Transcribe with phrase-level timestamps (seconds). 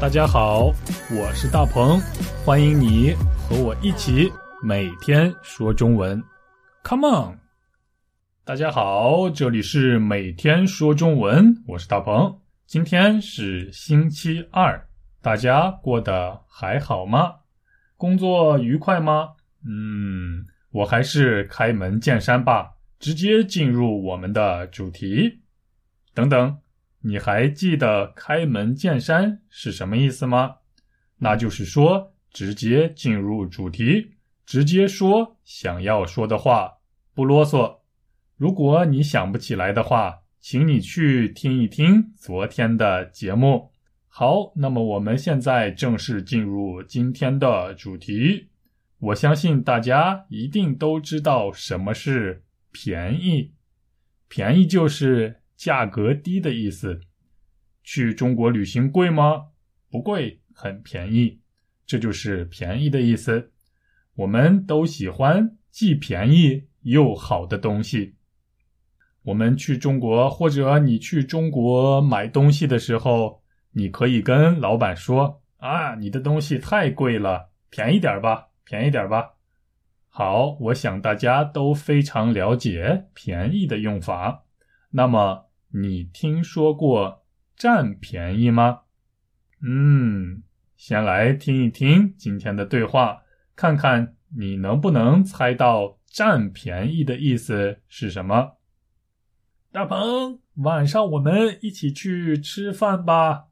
[0.00, 0.66] 大家好，
[1.10, 2.00] 我是大鹏，
[2.44, 4.30] 欢迎你和我一起
[4.62, 6.22] 每天说中文。
[6.84, 7.38] Come on！
[8.44, 12.38] 大家好，这里是每天说中文，我是大鹏。
[12.64, 14.88] 今天是星期二，
[15.20, 17.34] 大家过得还好吗？
[17.96, 19.30] 工作愉快吗？
[19.66, 22.70] 嗯，我还是开门见山吧，
[23.00, 25.40] 直接进入我们的主题。
[26.14, 26.56] 等等。
[27.00, 30.56] 你还记得“开门见山”是什么意思吗？
[31.18, 34.14] 那就是说，直接进入主题，
[34.44, 36.78] 直接说想要说的话，
[37.14, 37.78] 不啰嗦。
[38.36, 43.70] 如果你想不起来的话，请你去听一听昨天的节目。
[44.06, 48.48] 好，那么我们现在正式进入今天的主题。
[48.98, 53.52] 我相信大家一定都知道什么是便宜，
[54.28, 55.37] 便宜就是。
[55.58, 57.00] 价格低的意思。
[57.82, 59.46] 去中国旅行贵吗？
[59.90, 61.40] 不贵，很便宜。
[61.84, 63.50] 这就是便宜的意思。
[64.14, 68.14] 我们都喜欢既便宜又好的东西。
[69.22, 79.30] 我们去中国，或者你去中国买东西的时候，你可以跟老板说：“啊，你的东西太贵了，便宜点吧，便宜点吧。”
[80.08, 84.44] 好，我想大家都非常了解便宜的用法。
[84.90, 85.47] 那么。
[85.70, 88.80] 你听说过占便宜吗？
[89.60, 90.42] 嗯，
[90.76, 93.22] 先来听一听今天的对话，
[93.54, 98.56] 看看你能不能猜到占便宜的意思是什么。
[99.70, 103.48] 大鹏，晚上我们一起去吃饭吧。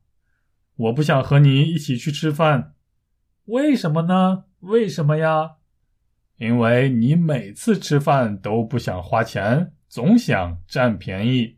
[0.76, 2.74] 我不想和你一起去吃饭，
[3.44, 4.44] 为什么呢？
[4.60, 5.56] 为什么呀？
[6.36, 11.55] 因为你每次吃饭都不想花钱，总想占便宜。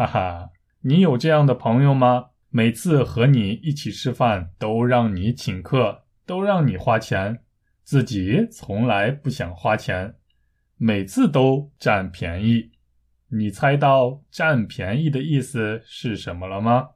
[0.00, 2.30] 哈哈，你有这样的朋友吗？
[2.48, 7.42] 每次和你一起吃饭都让你请客，都让你花钱，
[7.82, 10.14] 自己从来不想花钱，
[10.78, 12.70] 每次都占便宜。
[13.28, 16.92] 你猜到占便宜的意思是什么了吗？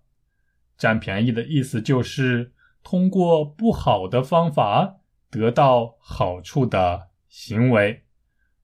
[0.78, 4.96] 占便宜的意思就是通过不好的方法
[5.30, 8.04] 得到好处的行为，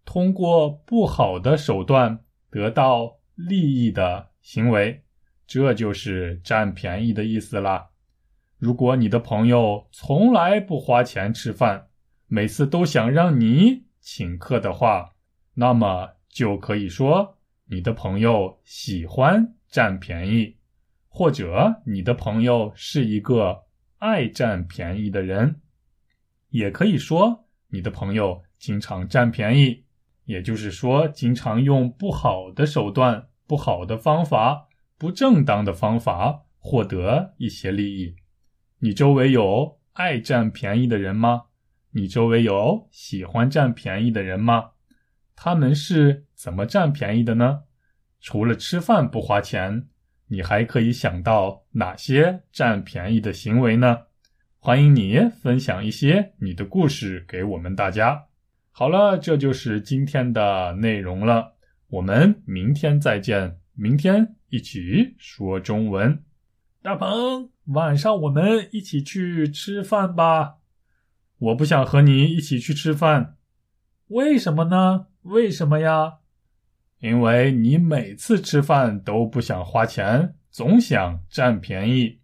[0.07, 2.21] 通过不好的手段
[2.51, 4.30] 得到利益的。
[4.41, 5.03] 行为，
[5.47, 7.91] 这就是占便宜的意思啦。
[8.59, 11.89] 如果你的朋友从来不花钱吃饭，
[12.27, 15.13] 每次都想让你请客的话，
[15.55, 20.57] 那么就可以说你的朋友喜欢占便宜，
[21.09, 23.65] 或者你的朋友是一个
[23.99, 25.61] 爱占便宜的人。
[26.51, 29.85] 也可以说你的朋友经常占便宜，
[30.25, 33.30] 也就是说经常用不好的手段。
[33.51, 38.15] 不好的方法，不正当的方法获得一些利益。
[38.79, 41.47] 你周围有爱占便宜的人吗？
[41.91, 44.71] 你周围有喜欢占便宜的人吗？
[45.35, 47.63] 他们是怎么占便宜的呢？
[48.21, 49.89] 除了吃饭不花钱，
[50.29, 54.03] 你还可以想到哪些占便宜的行为呢？
[54.61, 58.27] 欢迎你分享一些你的故事给我们大家。
[58.71, 61.57] 好了，这就是今天的内容了。
[61.91, 66.23] 我们明天再见，明天一起说中文。
[66.83, 70.59] 大鹏，晚上我们一起去吃饭吧。
[71.39, 73.37] 我不想和你一起去吃饭，
[74.07, 75.09] 为什么呢？
[75.23, 76.19] 为什么呀？
[77.01, 82.20] 因为你每次吃饭都不想花钱，总想占便宜。